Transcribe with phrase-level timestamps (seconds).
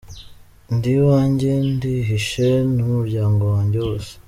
[0.75, 4.11] Ndi iwanjye, ndihishe n’umuryango wanjye wose.